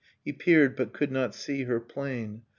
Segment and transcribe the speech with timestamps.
[0.25, 2.41] He peered, but could not see her plain.